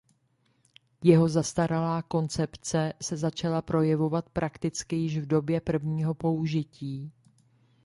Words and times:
Jeho 1.03 1.29
zastaralá 1.29 2.01
koncepce 2.01 2.93
se 3.01 3.17
začala 3.17 3.61
projevovat 3.61 4.29
prakticky 4.29 4.95
již 4.95 5.17
v 5.17 5.25
době 5.25 5.61
prvního 5.61 6.13
použití. 6.13 7.11